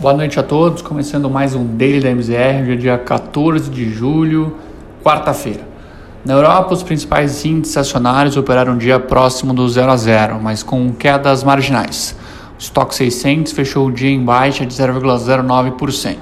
[0.00, 3.92] Boa noite a todos, começando mais um Daily da MZR, hoje é dia 14 de
[3.92, 4.56] julho,
[5.04, 5.60] quarta-feira.
[6.24, 10.62] Na Europa, os principais índices acionários operaram um dia próximo do 0 a 0, mas
[10.62, 12.16] com quedas marginais.
[12.58, 16.16] O estoque 600 fechou o dia em baixa de 0,09%.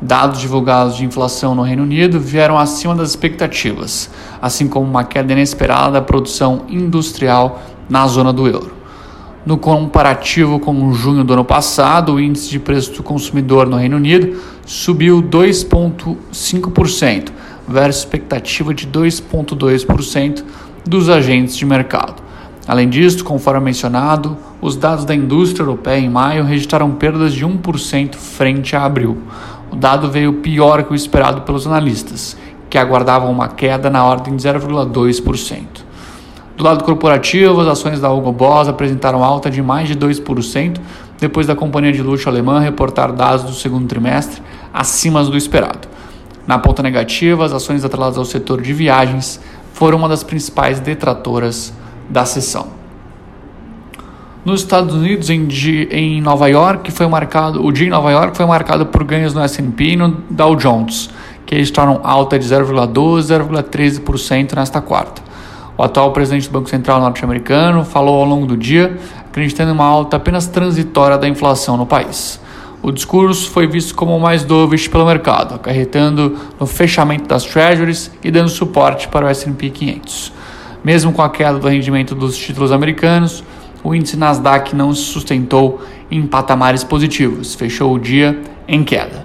[0.00, 4.08] Dados divulgados de inflação no Reino Unido vieram acima das expectativas,
[4.40, 7.60] assim como uma queda inesperada da produção industrial
[7.90, 8.81] na zona do euro.
[9.44, 13.96] No comparativo com junho do ano passado, o índice de preço do consumidor no Reino
[13.96, 17.30] Unido subiu 2,5%,
[17.66, 20.44] versus expectativa de 2,2%
[20.86, 22.22] dos agentes de mercado.
[22.68, 28.14] Além disso, conforme mencionado, os dados da indústria europeia em maio registraram perdas de 1%
[28.14, 29.18] frente a abril.
[29.72, 32.36] O dado veio pior que o esperado pelos analistas,
[32.70, 35.90] que aguardavam uma queda na ordem de 0,2%.
[36.62, 40.80] Do lado corporativo, as ações da Hugo Boss apresentaram alta de mais de 2%
[41.18, 44.40] depois da companhia de luxo alemã reportar dados do segundo trimestre
[44.72, 45.88] acima do esperado.
[46.46, 49.40] Na ponta negativa, as ações atreladas ao setor de viagens
[49.72, 51.72] foram uma das principais detratoras
[52.08, 52.68] da sessão.
[54.44, 55.48] Nos Estados Unidos, em,
[55.90, 59.40] em Nova York, foi marcado, o dia em Nova York foi marcado por ganhos no
[59.40, 61.10] S&P e no Dow Jones,
[61.44, 65.31] que registraram alta de 0,12 e 0,13% nesta quarta.
[65.76, 68.98] O atual presidente do Banco Central norte-americano falou ao longo do dia
[69.32, 72.38] acreditando em uma alta apenas transitória da inflação no país.
[72.82, 78.10] O discurso foi visto como o mais dovish pelo mercado, acarretando no fechamento das treasuries
[78.22, 80.32] e dando suporte para o S&P 500.
[80.84, 83.42] Mesmo com a queda do rendimento dos títulos americanos,
[83.82, 89.24] o índice Nasdaq não se sustentou em patamares positivos, fechou o dia em queda.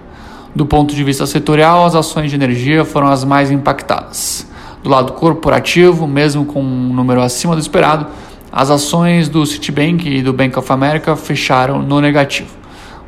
[0.56, 4.47] Do ponto de vista setorial, as ações de energia foram as mais impactadas.
[4.88, 8.08] Do lado corporativo, mesmo com um número acima do esperado,
[8.50, 12.52] as ações do Citibank e do Bank of America fecharam no negativo.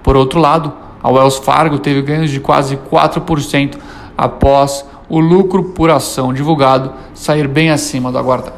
[0.03, 3.77] Por outro lado, a Wells Fargo teve ganhos de quase 4%
[4.17, 8.57] após o lucro por ação divulgado sair bem acima do aguardado.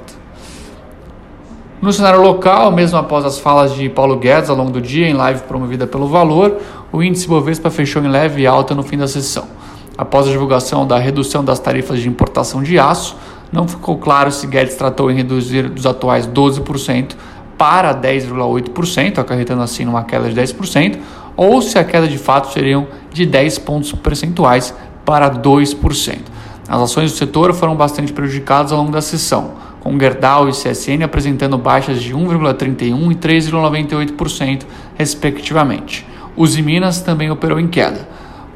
[1.80, 5.14] No cenário local, mesmo após as falas de Paulo Guedes ao longo do dia em
[5.14, 6.58] live promovida pelo Valor,
[6.92, 9.61] o índice Bovespa fechou em leve alta no fim da sessão.
[9.97, 13.16] Após a divulgação da redução das tarifas de importação de aço,
[13.52, 17.16] não ficou claro se Guedes tratou em reduzir dos atuais 12%
[17.57, 20.97] para 10,8%, acarretando assim numa queda de 10%,
[21.35, 24.74] ou se a queda de fato seriam de 10 pontos percentuais
[25.06, 26.19] para 2%.
[26.68, 31.03] As ações do setor foram bastante prejudicadas ao longo da sessão, com Gerdau e CSN
[31.03, 34.63] apresentando baixas de 1,31% e 3,98%,
[34.96, 36.08] respectivamente.
[36.38, 38.08] Uzi Minas também operou em queda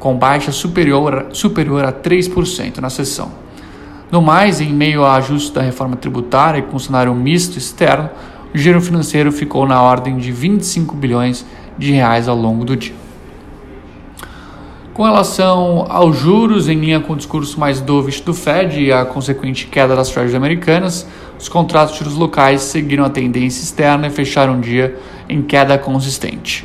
[0.06, 3.32] com baixa superior, superior a 3% na sessão.
[4.08, 8.08] No mais, em meio a ajuste da reforma tributária e com cenário misto externo,
[8.54, 11.44] o giro financeiro ficou na ordem de 25 bilhões
[11.76, 12.94] de reais ao longo do dia.
[14.94, 19.04] Com relação aos juros, em linha com o discurso mais dovish do Fed e a
[19.04, 21.04] consequente queda das treasuries americanas,
[21.36, 24.96] os contratos de juros locais seguiram a tendência externa e fecharam o dia
[25.28, 26.64] em queda consistente.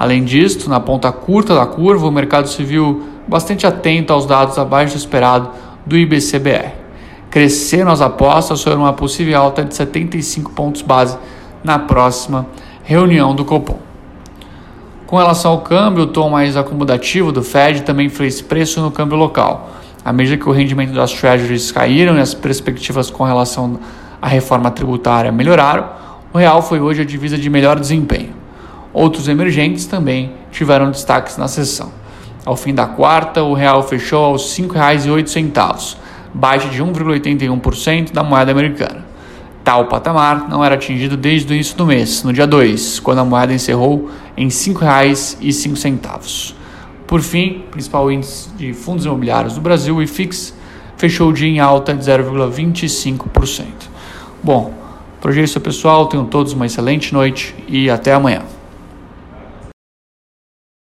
[0.00, 4.56] Além disso, na ponta curta da curva, o mercado se viu bastante atento aos dados
[4.58, 5.50] abaixo do esperado
[5.84, 6.72] do IBCBR.
[7.28, 11.18] Cresceram as apostas sobre uma possível alta de 75 pontos base
[11.62, 12.46] na próxima
[12.82, 13.78] reunião do Copom.
[15.06, 19.18] Com relação ao câmbio, o tom mais acomodativo do Fed também fez preço no câmbio
[19.18, 19.68] local.
[20.02, 23.78] À medida que o rendimento das treasuries caíram e as perspectivas com relação
[24.22, 25.90] à reforma tributária melhoraram,
[26.32, 28.39] o real foi hoje a divisa de melhor desempenho.
[28.92, 31.92] Outros emergentes também tiveram destaques na sessão.
[32.44, 35.96] Ao fim da quarta, o real fechou aos R$ 5,08,
[36.34, 39.04] baixa de 1,81% da moeda americana.
[39.62, 43.24] Tal patamar não era atingido desde o início do mês, no dia 2, quando a
[43.24, 46.54] moeda encerrou em R$ 5,05.
[47.06, 50.54] Por fim, o principal índice de fundos imobiliários do Brasil, o IFIX,
[50.96, 53.64] fechou o dia em alta de 0,25%.
[54.42, 54.72] Bom,
[55.24, 56.06] hoje é pessoal.
[56.06, 58.42] Tenham todos uma excelente noite e até amanhã.